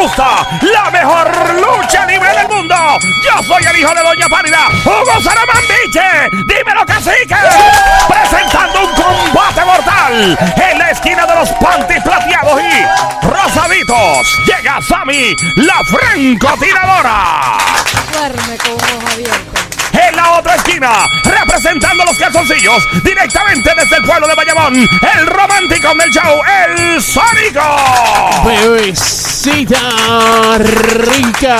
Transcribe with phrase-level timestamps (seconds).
[0.00, 2.74] gusta, la mejor lucha nivel del mundo.
[3.22, 6.30] Yo soy el hijo de Doña Pálida, Hugo Saramambiche.
[6.46, 7.36] Dímelo, cacique.
[8.08, 10.38] Presentando un combate mortal
[10.70, 14.38] en la esquina de los panties plateados y rosaditos.
[14.46, 17.58] Llega Sammy, la francotiradora.
[18.12, 19.49] Duerme con.
[20.08, 25.94] En la otra esquina, representando los calzoncillos, directamente desde el pueblo de Bayamón, el romántico
[25.94, 27.60] del show, el Sónico.
[28.44, 29.78] Bebecita
[30.58, 31.58] rica.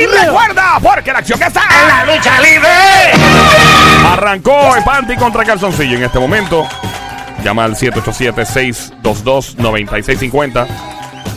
[0.00, 2.68] Y recuerda, porque la acción está en la lucha libre.
[4.12, 6.66] Arrancó el panty contra calzoncillo en este momento.
[7.42, 10.66] Llama al 787-622-9650.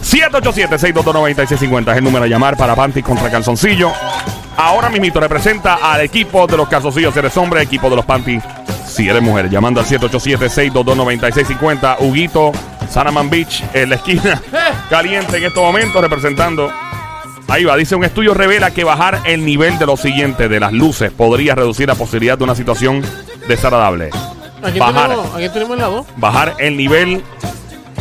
[0.04, 3.92] 787-622-9650 es el número a llamar para panty contra calzoncillo.
[4.58, 7.14] Ahora mismito representa al equipo de los calzoncillos.
[7.14, 8.40] Si eres hombre, equipo de los panty.
[8.88, 11.98] Si eres mujer, llamando al 787-622-9650.
[12.00, 12.52] Huguito,
[12.90, 14.42] Sanaman Beach, en la esquina
[14.90, 16.70] caliente en estos momentos, representando
[17.50, 20.72] Ahí va, dice un estudio revela que bajar el nivel de lo siguiente de las
[20.72, 23.02] luces podría reducir la posibilidad de una situación
[23.48, 24.12] desagradable.
[24.62, 25.10] Aquí Bajar.
[25.10, 26.06] tenemos, aquí tenemos la dos.
[26.18, 27.24] Bajar el nivel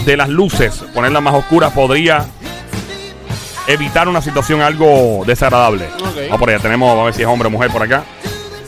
[0.04, 2.24] de las luces, ponerlas más oscuras podría
[3.66, 5.86] evitar una situación algo desagradable.
[6.00, 6.16] Ok.
[6.24, 8.02] Vamos por allá, tenemos, vamos a ver si es hombre o mujer por acá.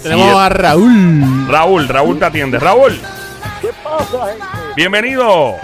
[0.02, 1.46] Tenemos Sí, a Raúl.
[1.48, 2.58] Raúl, Raúl te atiende.
[2.58, 3.00] Raúl,
[3.60, 4.44] ¿Qué pasa, gente?
[4.76, 5.54] bienvenido.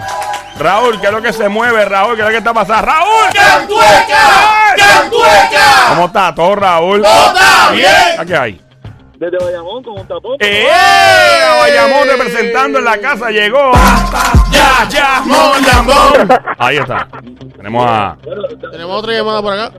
[0.59, 2.15] Raúl, ¿qué es lo que se mueve, Raúl?
[2.15, 2.81] ¿Qué es lo que está pasando?
[2.87, 3.25] ¡Raúl!
[3.33, 4.75] ¡Cantueca!
[4.75, 5.89] ¡Cantueca!
[5.89, 7.01] ¿Cómo está todo, Raúl?
[7.03, 8.27] ¡Todo está bien!
[8.27, 8.61] ¿Qué hay?
[9.19, 10.37] Desde Bayamón con un tapón.
[10.39, 10.67] ¡Eh!
[10.69, 13.71] A Bayamón representando en la casa llegó.
[14.51, 15.21] ¡Ya, ya!
[15.25, 16.29] ¡Mon, lambón!
[16.57, 17.07] Ahí está.
[17.55, 18.15] Tenemos a.
[18.71, 19.71] Tenemos otra llamada por acá.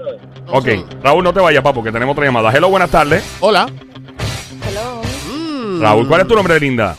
[0.46, 1.02] Vamos Ok, a.
[1.04, 2.50] Raúl, no te vayas, papá, porque tenemos otra llamada.
[2.50, 3.24] Hello, buenas tardes.
[3.40, 3.66] Hola.
[4.66, 5.02] Hello.
[5.32, 5.82] Mm.
[5.82, 6.96] Raúl, ¿cuál es tu nombre, linda?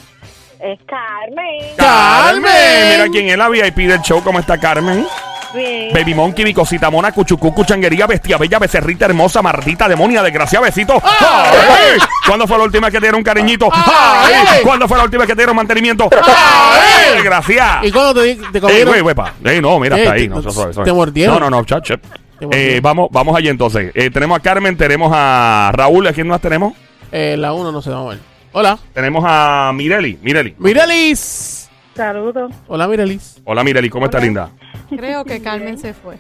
[0.62, 1.76] Es Carmen.
[1.78, 2.90] Carmen.
[2.92, 4.22] Mira quién es la VIP del show.
[4.24, 5.06] ¿Cómo está Carmen?
[5.54, 5.92] Bien.
[5.94, 11.02] Baby Monkey, Bicosita Mona, Cuchucucu, Changuería, Bestia Bella, Becerrita Hermosa, Mardita, Demonia, Desgracia, Besito.
[11.04, 11.98] ¡Ay!
[12.28, 13.68] ¿Cuándo fue la última vez que te dieron cariñito?
[13.74, 14.34] ¡Ay!
[14.48, 14.62] ¡Ay!
[14.64, 16.08] ¿Cuándo fue la última vez que te dieron mantenimiento?
[16.12, 17.16] ¡Ay!
[17.16, 17.80] Desgracia.
[17.84, 18.88] ¿Y cuándo te, te Ey, comieron?
[18.90, 19.34] güey, huepa.
[19.44, 20.28] Ey, no, mira, Eh, está ahí.
[20.30, 21.34] te- No, te mordieron.
[21.36, 21.96] No, no, no, chacho.
[21.98, 23.92] Te Eh, vamos, vamos allí entonces.
[23.96, 26.06] Eh, tenemos a Carmen, tenemos a Raúl.
[26.08, 26.74] ¿A quién más tenemos?
[27.12, 28.20] Eh, la uno no se va a ver.
[28.52, 28.78] Hola.
[28.94, 30.20] Tenemos a Mireli.
[30.22, 30.56] Mireli.
[30.60, 31.70] Mirelis.
[31.96, 32.52] Saludos.
[32.68, 33.42] Hola, Mirelis.
[33.44, 33.90] Hola, Mireli.
[33.90, 34.50] ¿Cómo está, linda?
[34.90, 36.18] Creo que Carmen se fue.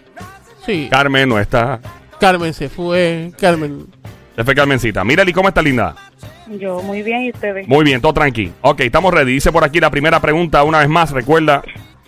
[0.65, 0.87] Sí.
[0.89, 1.79] Carmen no está.
[2.19, 3.31] Carmen se fue.
[3.39, 3.87] Carmen.
[4.35, 5.03] Se fue Carmencita.
[5.03, 5.95] Mireli, ¿cómo está, linda?
[6.47, 7.67] Yo muy bien y ustedes.
[7.67, 8.51] Muy bien, todo tranqui.
[8.61, 9.33] Ok, estamos ready.
[9.33, 11.61] Dice por aquí la primera pregunta, una vez más, recuerda.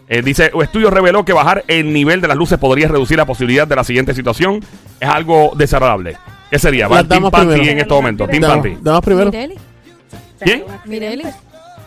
[0.07, 3.25] eh, dice, un estudio reveló que bajar el nivel de las luces podría reducir la
[3.25, 4.59] posibilidad de la siguiente situación.
[4.99, 6.17] Es algo desagradable.
[6.49, 6.87] ¿Qué sería?
[6.87, 7.71] Va Team Panty primero.
[7.71, 8.27] en este momento.
[8.27, 8.77] Team Panty.
[8.81, 9.31] damas primero.
[9.31, 9.55] Mireli.
[10.39, 10.63] ¿Quién?
[10.85, 11.23] Mireli.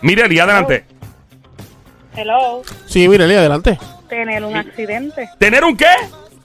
[0.03, 0.84] Mireli, adelante.
[2.17, 2.63] Hello.
[2.87, 3.79] Sí, Mirelis, adelante.
[4.15, 5.29] Tener un accidente.
[5.39, 5.87] ¿Tener un qué?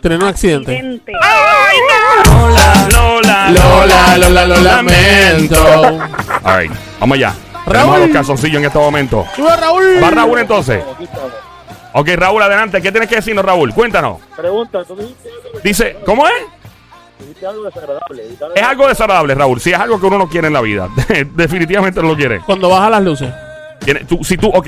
[0.01, 0.71] Tener un accidente.
[0.71, 1.11] Accidente.
[1.21, 1.77] ¡Ay,
[2.25, 2.47] no!
[2.49, 5.99] Lola, Lola, Lola, Lola, lo lamento.
[6.43, 7.33] All right, vamos allá.
[7.67, 7.73] Raúl.
[7.73, 9.25] Tenemos a los calzoncillos en este momento.
[9.37, 10.03] ¡Viva Raúl!
[10.03, 10.83] Va Raúl entonces.
[11.93, 12.81] Ok, Raúl, adelante.
[12.81, 13.71] ¿Qué tienes que decirnos, Raúl?
[13.73, 14.17] Cuéntanos.
[14.35, 15.29] Pregunta, ¿tú dijiste
[15.63, 16.33] Dice, ¿cómo es?
[17.19, 18.23] dijiste algo desagradable?
[18.55, 19.59] Es algo desagradable, Raúl.
[19.61, 20.89] Si es algo que uno no quiere en la vida.
[21.35, 22.39] Definitivamente no lo quiere.
[22.39, 23.29] Cuando baja las luces.
[23.85, 24.67] Tiene- tú- si tú, ok.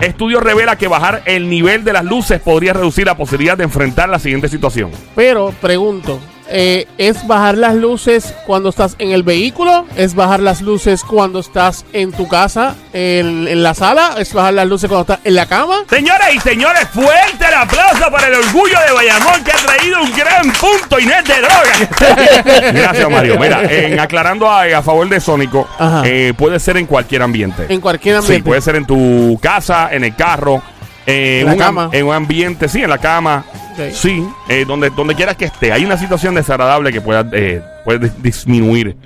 [0.00, 4.08] Estudio revela que bajar el nivel de las luces podría reducir la posibilidad de enfrentar
[4.08, 4.92] la siguiente situación.
[5.16, 6.20] Pero, pregunto,
[6.50, 9.86] eh, ¿es bajar las luces cuando estás en el vehículo?
[9.96, 14.14] ¿Es bajar las luces cuando estás en tu casa, en, en la sala?
[14.18, 15.84] ¿Es bajar las luces cuando estás en la cama?
[15.90, 20.12] Señoras y señores, fuerte el aplauso para el orgullo de Bayamón que ha traído un
[20.16, 22.72] gran punto Inés de droga.
[22.72, 23.38] Gracias, Mario.
[23.38, 26.02] Mira, en aclarando a, a favor de Sónico, Ajá.
[26.04, 27.66] eh, puede ser en cualquier ambiente.
[27.68, 28.48] En cualquier Sí, ambiente.
[28.48, 30.62] puede ser en tu casa, en el carro,
[31.06, 31.88] eh, En la un, am- cama.
[31.92, 33.44] en un ambiente, sí, en la cama.
[33.92, 35.72] Sí, eh, donde, donde quieras que esté.
[35.72, 38.96] Hay una situación desagradable que pueda, eh, puede dis- disminuir,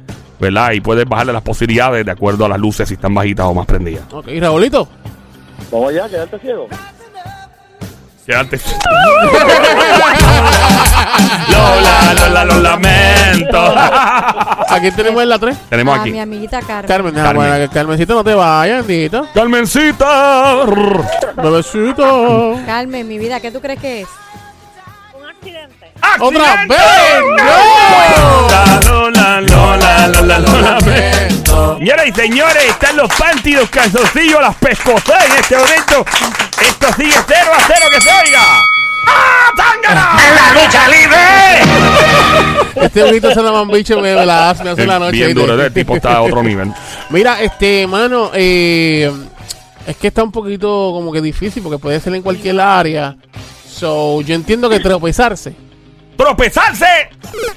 [0.41, 0.73] ¿verdad?
[0.73, 3.67] Y puedes bajarle las posibilidades de acuerdo a las luces si están bajitas o más
[3.67, 4.05] prendidas.
[4.13, 4.89] Ok, Raulito.
[5.71, 6.69] Vamos allá, quedarte ciego.
[8.27, 8.61] Quédate.
[11.51, 13.75] Lola, Lola, lo lamento.
[14.69, 15.57] Aquí tenemos en la 3.
[15.69, 16.11] Tenemos a aquí.
[16.13, 16.87] mi amiguita Carmen.
[16.87, 17.69] Carmen, Carmen.
[17.69, 19.25] Carmencita no te vayas, Andita.
[19.35, 20.65] Carmencita.
[21.37, 22.59] Bebecito.
[22.65, 24.09] Carmen, mi vida, ¿qué tú crees que es?
[26.21, 26.79] ¡Otra vez!
[27.39, 28.49] ¡No!
[28.89, 30.79] Lola, Lola, Lola, Lola.
[31.79, 36.05] Señoras y señores, están los panty, los calzoncillos, las pescosas en este momento.
[36.61, 38.41] Esto sigue 0 a 0 que se oiga.
[39.07, 40.17] ¡Ah, tángana!
[40.29, 42.87] ¡En la lucha libre!
[42.87, 45.13] Este bonito se llama bicho me me la hace, me hace la noche.
[45.13, 46.73] Bien duro, el tipo está a otro nivel.
[47.11, 49.11] Mira, este, mano, eh,
[49.87, 53.17] Es que está un poquito como que difícil porque puede ser en cualquier área.
[53.69, 55.55] So, yo entiendo que tropezarse.
[56.23, 56.87] ¡Tropezarse!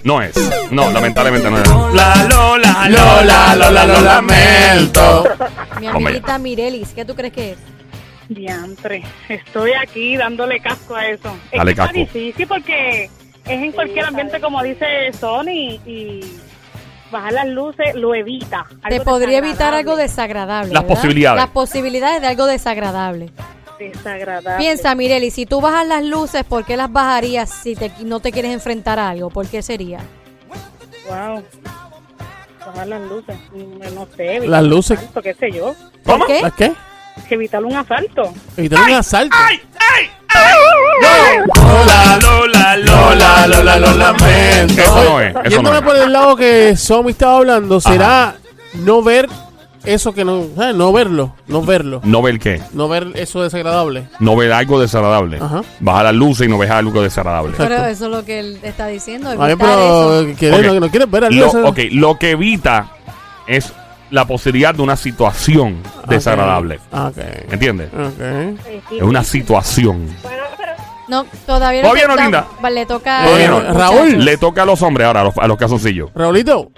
[0.03, 0.35] No es.
[0.71, 1.69] No, lamentablemente no es.
[1.94, 5.23] La Lola, Lola, Lola, lo lamento.
[5.79, 7.57] Mi amiguita Mirelis, ¿qué tú crees que es?
[8.27, 11.38] Diantre, estoy aquí dándole casco a eso.
[11.51, 12.00] Es Dale que está casco.
[12.00, 13.12] difícil porque es
[13.45, 14.85] en cualquier ambiente, como dice
[15.19, 16.21] Sony, y
[17.12, 18.65] bajar las luces lo evita.
[18.89, 20.73] Te podría evitar algo desagradable.
[20.73, 20.95] Las ¿verdad?
[20.95, 21.38] posibilidades.
[21.39, 23.29] Las posibilidades de algo desagradable.
[23.80, 24.63] Desagradable.
[24.63, 28.31] Piensa, Mireli, si tú bajas las luces, ¿por qué las bajarías si te, no te
[28.31, 29.30] quieres enfrentar a algo?
[29.30, 30.00] ¿Por qué sería?
[31.07, 31.44] Wow.
[32.66, 33.36] Bajar las luces.
[33.51, 34.36] Mm, No sé.
[34.36, 34.98] evitar Las luces.
[35.00, 35.75] asalto, qué sé yo.
[36.06, 36.25] ¿Cómo?
[36.42, 36.74] ¿Las qué?
[37.30, 38.33] Evitar un asalto.
[38.57, 39.36] Evitar un asalto.
[39.39, 39.62] ¡Ay!
[39.80, 40.10] ¡Ay!
[40.33, 41.38] ¡Ay!
[41.56, 44.81] Lola, Lola, Lola, Lola, lo lamento.
[44.81, 45.30] Eso no es.
[45.30, 45.83] Eso no Yéndome es.
[45.83, 48.36] por el lado que Somi estaba hablando, será
[48.74, 49.30] no ver
[49.86, 50.46] eso que no.
[50.56, 50.76] ¿sabes?
[50.76, 51.36] No verlo.
[51.48, 52.02] No verlo.
[52.04, 52.62] No ver qué.
[52.74, 54.08] No ver eso desagradable.
[54.20, 55.38] No ver algo desagradable.
[55.42, 55.62] Ajá.
[55.80, 57.54] Baja las luces y no ves algo desagradable.
[57.58, 59.30] Pero eso es lo que él está diciendo.
[59.30, 60.20] A ver, evitar pero.
[60.22, 60.38] eso.
[60.38, 60.66] ¿quieres- Ok.
[60.66, 61.86] no, no quieres ver algo Lo, desagradable?
[61.88, 62.92] ok, lo que evita
[63.48, 63.74] es
[64.12, 65.78] la posibilidad de una situación
[66.08, 66.80] desagradable.
[66.92, 67.18] Ah, Ok.
[67.52, 67.90] ¿Entiendes?
[67.94, 68.92] Ok.
[68.92, 70.08] Es una situación.
[71.08, 72.48] No, todavía Todavía te- no, Linda.
[72.64, 73.26] va- Le toca.
[73.26, 73.60] Todavía no.
[73.60, 74.26] los Raúl.
[74.26, 76.10] Le toca a los hombres ahora, a los, a los calzoncillos.
[76.16, 76.72] Raulito.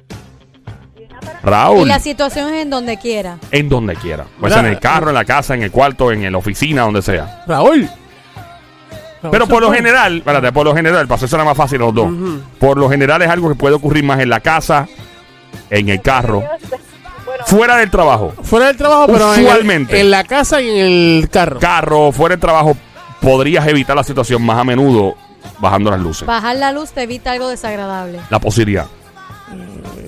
[1.43, 3.37] Y Raúl, la situación es en donde quiera.
[3.51, 4.25] en donde quiera.
[4.39, 7.01] Puede ser en el carro, en la casa, en el cuarto, en la oficina, donde
[7.01, 7.43] sea.
[7.47, 7.87] Raúl.
[9.21, 9.77] Raúl Pero por lo fue.
[9.77, 12.09] general, espérate, por lo general, para hacerse más fácil los dos.
[12.59, 14.87] Por lo general es algo que puede ocurrir más en la casa,
[15.69, 16.43] en el carro,
[17.45, 18.33] fuera del trabajo.
[18.43, 19.99] Fuera del trabajo, pero en, el- Usualmente.
[19.99, 20.77] en la casa y en
[21.23, 21.59] el carro.
[21.59, 22.75] Carro, fuera del trabajo,
[23.21, 25.15] podrías evitar la situación más a menudo
[25.59, 26.27] bajando las luces.
[26.27, 28.19] Bajar la luz te evita algo desagradable.
[28.29, 28.85] La posibilidad.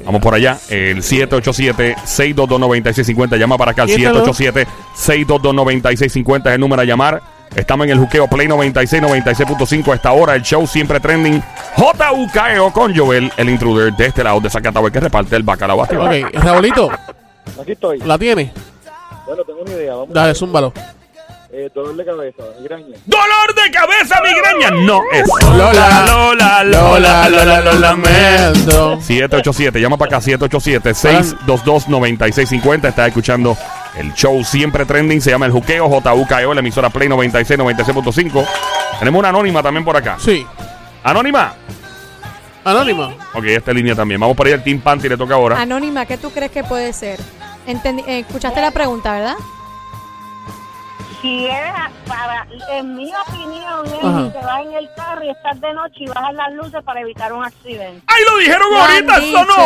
[0.05, 3.37] Vamos por allá, el 787-622-9650.
[3.37, 4.25] Llama para acá, el Quítalo.
[4.25, 7.21] 787-622-9650 es el número a llamar.
[7.55, 10.35] Estamos en el juqueo Play 96, 96.5 a esta hora.
[10.35, 11.41] El show siempre trending.
[11.75, 15.81] JUKEO con Joel, el intruder de este lado de Zacatau, el que reparte el bacalao.
[15.81, 15.91] Ok,
[16.33, 16.89] Raulito,
[17.59, 17.99] Aquí estoy.
[17.99, 18.51] ¿la tiene?
[19.25, 19.95] Bueno, tengo una idea.
[19.95, 20.13] Vamos.
[20.13, 20.73] Dale, zúmbalo.
[21.61, 22.95] Eh, dolor de cabeza, migraña.
[23.05, 24.71] ¡Dolor de cabeza, migraña!
[24.85, 25.27] No es.
[25.57, 28.97] Lola, Lola, Lola, Lola, lo lamento.
[29.01, 32.87] 787, llama para acá, 787-622-9650.
[32.87, 33.57] Estás escuchando
[33.97, 38.47] el show siempre trending, se llama El Juqueo, JUKEO, la emisora Play 96, 96.5.
[38.99, 40.15] Tenemos una anónima también por acá.
[40.17, 40.47] Sí.
[41.03, 41.55] Anónima.
[42.63, 43.13] Anónima.
[43.33, 44.21] Ok, esta línea también.
[44.21, 45.59] Vamos por ahí al Team Panty, le toca ahora.
[45.59, 47.19] Anónima, ¿qué tú crees que puede ser?
[47.67, 49.35] Entendi- eh, escuchaste la pregunta, ¿verdad?
[51.21, 51.53] Si es
[52.07, 54.31] para, en mi opinión, es Ajá.
[54.31, 57.33] que vas en el carro y estás de noche y bajas las luces para evitar
[57.33, 58.01] un accidente.
[58.07, 59.17] ¡Ay, lo dijeron Lo ahorita!
[59.17, 59.57] ¡Eso no!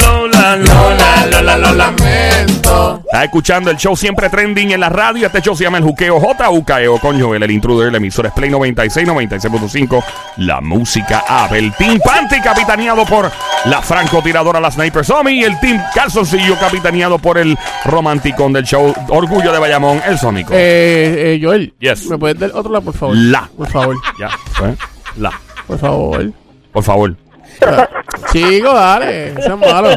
[0.00, 2.97] Lola, Lola, Lola, lo lamento.
[3.10, 5.26] Estás escuchando el show siempre trending en la radio.
[5.28, 7.90] Este show se llama El Juqueo, JUKEO con Joel, el intruder.
[7.90, 10.04] La emisora es Play 96, 96.5.
[10.36, 11.54] La música app.
[11.54, 13.32] El Team Panty, capitaneado por
[13.64, 15.40] la francotiradora, la Sniper Somi.
[15.40, 17.56] Y el Team Calzoncillo, capitaneado por el
[17.86, 20.52] romanticón del show, Orgullo de Bayamón, el Sónico.
[20.52, 21.72] Eh, eh, Joel.
[21.80, 22.10] Yes.
[22.10, 23.16] ¿Me puedes dar otro lado, por favor?
[23.16, 23.48] La.
[23.56, 23.96] Por favor.
[24.20, 24.74] Ya, fue.
[25.16, 25.32] La.
[25.66, 26.30] Por favor.
[26.72, 27.16] Por favor.
[28.32, 29.34] Chico, dale.
[29.42, 29.90] Sean malo.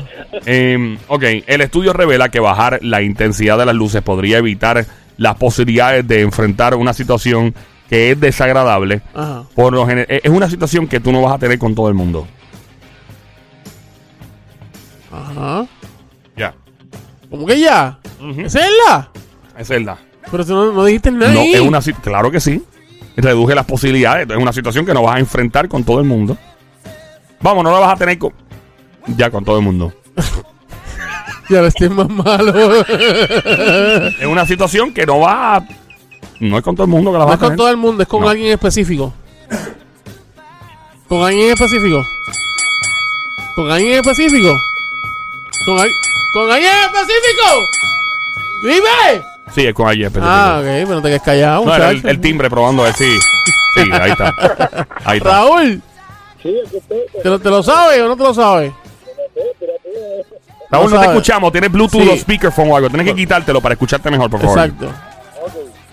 [0.45, 4.85] Eh, ok, el estudio revela que bajar la intensidad de las luces podría evitar
[5.17, 7.53] las posibilidades de enfrentar una situación
[7.89, 9.01] que es desagradable.
[9.13, 9.43] Ajá.
[9.53, 11.93] Por lo general, es una situación que tú no vas a tener con todo el
[11.93, 12.27] mundo.
[15.11, 15.65] Ajá.
[16.35, 16.53] Ya.
[17.29, 17.99] ¿Cómo que ya?
[18.37, 19.09] ¿Esa es la?
[19.57, 19.97] Es verdad.
[20.29, 21.53] Pero si no, no dijiste nada No, ahí.
[21.53, 22.63] es una claro que sí.
[23.17, 24.29] Reduje las posibilidades.
[24.29, 26.37] Es una situación que no vas a enfrentar con todo el mundo.
[27.41, 28.33] Vamos, no la vas a tener con.
[29.07, 29.93] Ya con todo el mundo.
[31.49, 32.85] Ya ves, es más malo.
[32.85, 35.67] Es una situación que no va a.
[36.39, 37.49] No es con todo el mundo que la No vas es a tener.
[37.49, 38.29] con todo el mundo, es con No.
[38.29, 39.13] alguien específico.
[41.09, 42.05] ¿Con alguien específico?
[43.55, 44.55] ¿Con alguien específico?
[45.65, 45.91] ¿Con, al-
[46.33, 47.67] ¿Con alguien específico?
[48.63, 49.23] ¡Dime!
[49.53, 50.31] Sí, es con alguien específico.
[50.33, 53.11] Ah, ok, pero no te quedes callado, no, era el, timbre probando a ver si.
[53.73, 54.33] Sí, ahí está.
[55.03, 55.29] Ahí está.
[55.31, 55.81] Raúl,
[56.41, 57.01] Sí, aquí estoy.
[57.21, 58.73] ¿te lo, ¿te lo sabes o no te lo sabes?
[60.69, 61.51] Raúl, No te escuchamos.
[61.51, 62.09] Tienes Bluetooth Sí.
[62.09, 62.89] o speakerphone o algo.
[62.89, 64.57] Tienes que quitártelo para escucharte mejor, por favor.
[64.59, 64.85] Exacto.
[64.87, 65.51] Ok,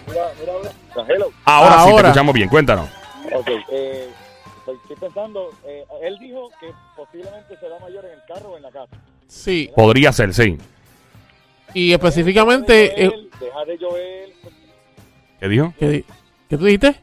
[0.08, 1.14] mira, mira, mira.
[1.14, 1.30] Hello.
[1.44, 2.08] Ahora, sí te Ahora.
[2.08, 2.48] escuchamos bien.
[2.48, 2.88] Cuéntanos.
[3.34, 4.08] Ok, eh,
[4.60, 8.62] estoy, estoy pensando, eh, él dijo que posiblemente será mayor en el carro o en
[8.62, 8.96] la casa.
[9.26, 9.70] Sí.
[9.76, 10.56] Podría ser, sí.
[11.74, 12.86] Y específicamente...
[12.86, 14.28] eh, Él, dejar de llover,
[15.40, 15.74] ¿Qué dijo?
[15.78, 16.04] ¿qué, di-
[16.48, 16.96] qué tú dijiste?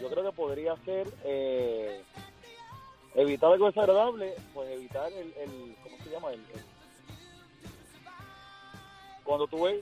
[0.00, 2.01] yo creo que podría ser eh,
[3.14, 6.28] evitar algo desagradable, pues evitar el, el ¿cómo se llama?
[6.30, 6.72] El, el-
[9.24, 9.76] cuando tú ves,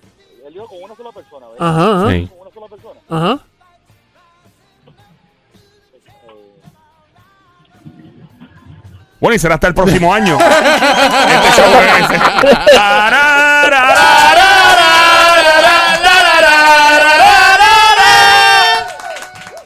[0.44, 1.60] él dijo con una sola persona, ¿ves?
[1.60, 2.10] Ajá, ajá.
[2.10, 2.26] Sí.
[2.28, 3.00] Con una sola persona.
[3.08, 3.38] Ajá.
[6.28, 6.60] Eh,
[9.20, 10.36] Bueno, y será hasta el próximo año.
[10.38, 11.70] Este show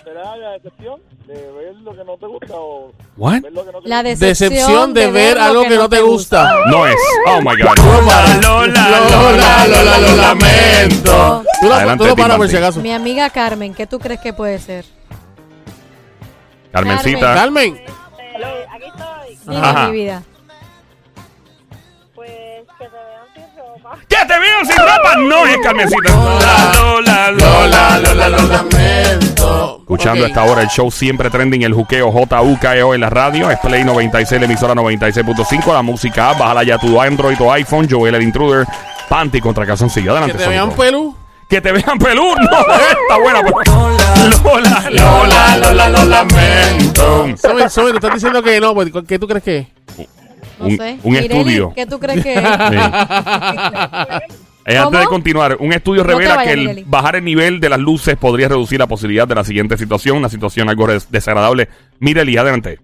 [0.02, 3.42] ¿Será la decepción de ver lo que no te gusta o What?
[3.42, 4.02] que La gusta?
[4.02, 6.52] decepción, Decepción de ver algo que no te gusta.
[6.66, 6.97] No es.
[7.28, 7.76] Oh my God.
[7.78, 11.44] Lola, Lola, Lola, lo lamento.
[11.61, 12.80] Tú lo, Adelante, tú lo paras por si acaso.
[12.80, 14.85] Mi amiga Carmen, ¿qué tú crees que puede ser?
[16.73, 17.35] Carmencita.
[17.35, 17.76] Carmen.
[17.76, 17.87] Eh,
[18.73, 19.38] aquí estoy.
[19.47, 19.87] Dime, Ajá.
[19.88, 20.23] mi vida.
[24.26, 25.16] ¡Que te veo sin ropa!
[25.19, 26.14] No es Carmencita.
[26.14, 29.78] Lola, Lola, Lola, lo lamento.
[29.81, 30.25] Escuchando Ok.
[30.25, 33.50] a esta hora el show siempre trending, el juqueo JUKEO en la radio.
[33.50, 35.73] Es Play 96, la emisora 96.5.
[35.73, 37.87] La música, app, bájala ya tu Android o iPhone.
[37.90, 38.66] Joel el intruder.
[39.09, 40.12] Panty contra calzoncillo.
[40.12, 41.14] Que Adelante, te vean pelú.
[41.49, 42.35] Que te vean pelú.
[42.38, 43.43] No, está buena.
[43.43, 47.26] pero- Lola, Lola, Lola, lo lamento.
[47.43, 49.66] Tú estás diciendo que no, pues, ¿qué tú crees que es?
[50.58, 50.99] No Un- sé.
[51.02, 51.73] un estudio.
[51.75, 52.40] ¿Qué tú crees que es?
[52.40, 52.76] Sí.
[54.66, 57.68] Eh, antes de continuar, un estudio No revela vayas, que el bajar el nivel de
[57.68, 61.68] las luces podría reducir la posibilidad de la siguiente situación, una situación algo des- desagradable.
[61.99, 62.78] Mireli, adelante.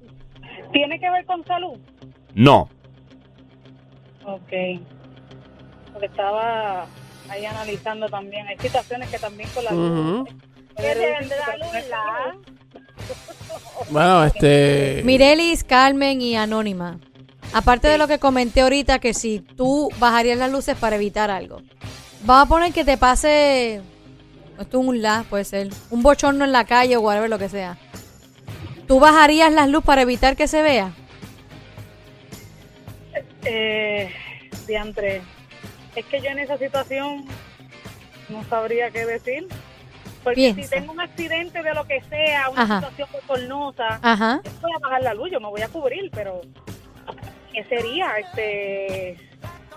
[0.75, 1.79] ¿Tiene que ver con salud?
[2.35, 2.69] No.
[4.27, 4.53] Ok.
[5.93, 6.85] Porque estaba
[7.31, 8.47] ahí analizando también.
[8.47, 10.29] Hay situaciones que también con la luz,
[11.89, 12.35] la-
[13.91, 15.03] Bueno, este.
[15.05, 16.99] Mirelis, Carmen y Anónima.
[17.53, 21.63] Aparte de lo que comenté ahorita, que si tú bajarías las luces para evitar algo.
[22.25, 23.81] Vamos a poner que te pase.
[24.59, 25.69] Esto es un la, puede ser.
[25.91, 27.77] Un bochorno en la calle o whatever, lo que sea.
[28.87, 30.93] ¿Tú bajarías las luces para evitar que se vea?
[33.45, 34.13] Eh,
[34.67, 35.23] diantre.
[35.97, 37.25] Es que yo en esa situación
[38.29, 39.49] no sabría qué decir.
[40.23, 40.63] Porque Piensa.
[40.63, 42.81] si tengo un accidente de lo que sea, una Ajá.
[42.81, 43.99] situación bochornosa,
[44.61, 46.43] voy a bajar la luz, yo me voy a cubrir, pero
[47.53, 48.07] ¿qué sería?
[48.19, 49.17] Este,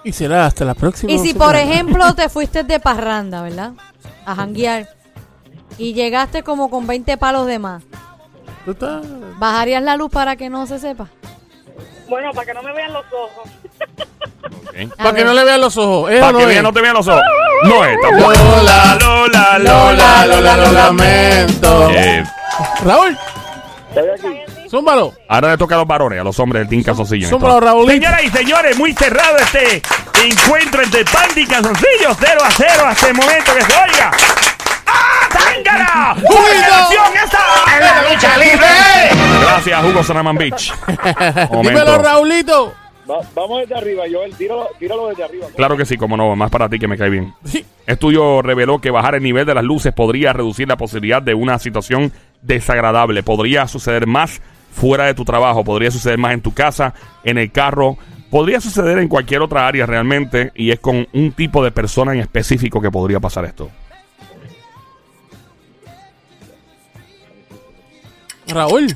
[0.03, 1.11] Y será hasta la próxima.
[1.11, 3.71] Y si, por ejemplo, te fuiste de parranda, ¿verdad?
[4.25, 4.87] A janguear.
[5.77, 7.83] Y llegaste como con 20 palos de más.
[8.65, 9.05] Tú estás-
[9.39, 11.07] ¿Bajarías la luz para que no se sepa?
[12.07, 13.49] bueno, para que no me vean los ojos.
[14.97, 16.11] Para que no le vean los ojos.
[16.11, 16.63] ¿Es o Para no que es?
[16.63, 17.21] no te vean los ojos.
[17.63, 18.31] No es, tampoco.
[18.33, 21.89] Lola, Lola, Lola, Lola, lo lamento.
[21.89, 22.23] Eh,
[22.83, 23.17] Raúl.
[24.77, 25.13] Zúmbalo.
[25.29, 27.27] ahora le toca a los varones, a los hombres del Team Calzoncillo.
[27.29, 27.87] Zúmbalo, Raúl.
[27.87, 29.81] Señoras y señores, muy cerrado este
[30.25, 32.15] encuentro entre Panty y Calzoncillo.
[32.19, 34.11] 0 a 0 hasta el momento que se oiga.
[34.87, 36.15] ¡Ah, Tángara!
[36.15, 37.39] ¡Jubilación está!
[37.77, 38.67] ¡En la lucha libre!
[39.41, 40.73] Gracias, Hugo Sanaman Beach.
[41.51, 41.69] Momento.
[41.69, 42.73] Dímelo, Raulito.
[43.09, 44.33] Va- vamos desde arriba, Joel.
[44.35, 45.47] Tíralo, tíralo desde arriba.
[45.55, 47.33] Claro que sí, como no, más para ti que me cae bien.
[47.45, 47.65] Sí.
[47.85, 51.59] Estudio reveló que bajar el nivel de las luces podría reducir la posibilidad de una
[51.59, 52.11] situación
[52.41, 53.21] desagradable.
[53.23, 54.41] Podría suceder más
[54.73, 57.97] fuera de tu trabajo, podría suceder más en tu casa, en el carro,
[58.29, 62.19] podría suceder en cualquier otra área realmente y es con un tipo de persona en
[62.19, 63.69] específico que podría pasar esto.
[68.47, 68.87] Raúl.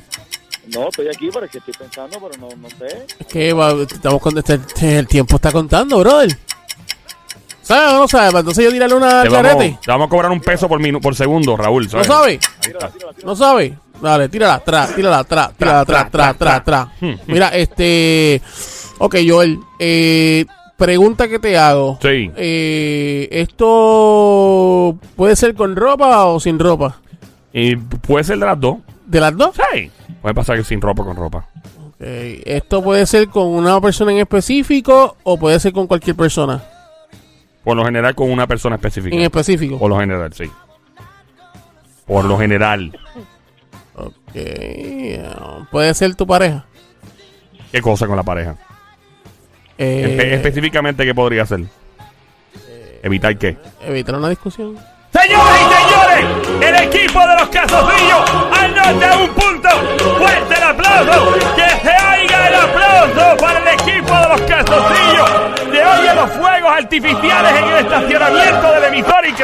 [0.73, 3.05] No, estoy aquí, pero es que estoy pensando, pero no, no sé.
[3.19, 6.37] Es que va- estamos con este, este- el tiempo está contando, brother.
[7.61, 8.31] ¿Sabes o no sabes?
[8.31, 11.01] Para Entonces yo tirarle una Te vamos, te vamos a cobrar un peso por, minu-
[11.01, 11.83] por segundo, Raúl.
[11.85, 12.07] ¿No ¿sabes?
[12.07, 12.39] sabe?
[12.61, 13.13] Tírala, tírala, tírala.
[13.25, 13.77] ¿No sabe?
[14.01, 16.87] Dale, tírala atrás, tírala atrás, tírala atrás, atrás, atrás, atrás.
[17.27, 18.41] Mira, este...
[18.99, 21.97] Ok, Joel, eh, pregunta que te hago.
[22.01, 22.31] Sí.
[22.35, 26.99] Eh, ¿Esto puede ser con ropa o sin ropa?
[28.01, 28.77] Puede ser de las dos.
[29.05, 29.55] ¿De las dos?
[29.73, 29.91] Sí.
[30.21, 31.47] Puede pasar que sin ropa o con ropa.
[31.87, 36.63] Ok, ¿Esto puede ser con una persona en específico o puede ser con cualquier persona
[37.63, 39.15] Por lo general con una persona específica.
[39.15, 39.79] en específico?
[39.79, 40.45] Por lo general, sí.
[42.05, 42.97] Por lo general.
[44.41, 46.65] Ok, puede ser tu pareja.
[47.71, 48.55] ¿Qué cosa con la pareja?
[49.77, 51.61] Eh, Espe- específicamente, ¿qué podría hacer?
[53.03, 53.57] ¿Evitar qué?
[53.85, 54.77] evitar una discusión.
[55.13, 58.29] Señoras y señores, el equipo de los casosillos
[58.59, 59.69] anota un punto.
[60.17, 61.33] Fuerte el aplauso.
[61.55, 65.29] Que se oiga el aplauso para el equipo de los casosillos.
[65.71, 69.43] Se oyen los fuegos artificiales en el estacionamiento del emisor y que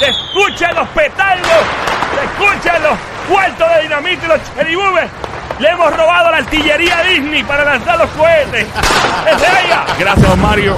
[0.00, 1.46] se escuchan los petardos,
[2.14, 5.10] se escuchan los cuartos de dinamita y los cheribubes.
[5.58, 8.66] Le hemos robado la artillería Disney para lanzar los cohetes.
[9.24, 9.84] ¡Que se oiga!
[9.98, 10.76] Gracias, don Mario.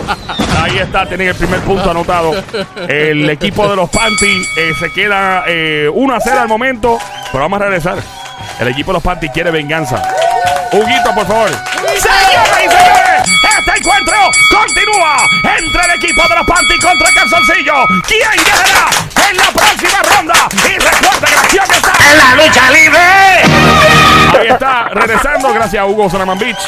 [0.63, 2.35] Ahí está, tienen el primer punto anotado.
[2.89, 6.99] El equipo de los Panty eh, se queda eh, 1 a 0 al momento,
[7.33, 7.99] pero vamos a regresar.
[8.61, 10.03] El equipo de los Panty quiere venganza.
[10.73, 11.51] Huguito, por favor.
[11.51, 13.23] Señoras y señores,
[13.59, 14.17] este encuentro
[14.51, 15.17] continúa
[15.57, 17.75] entre el equipo equipo de los Panty contra el calzoncillo.
[18.07, 20.44] ¿Quién ganará en la próxima ronda?
[24.95, 26.59] Regresando, gracias a Hugo Salaman Beach.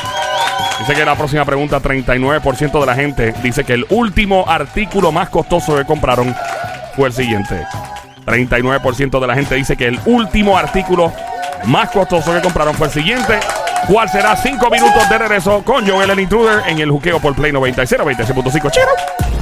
[0.80, 5.30] Dice que la próxima pregunta, 39% de la gente dice que el último artículo más
[5.30, 6.35] costoso que compraron
[6.95, 7.66] fue el siguiente.
[8.26, 11.12] 39% de la gente dice que el último artículo
[11.64, 13.38] más costoso que compraron fue el siguiente.
[13.88, 14.37] ¿Cuál será?
[14.37, 18.71] 5 minutos de regreso con Joel el Intruder en el juqueo por Play 96, 96.5.
[18.71, 19.35] Chino.